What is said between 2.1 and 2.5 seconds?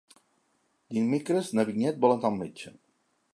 anar al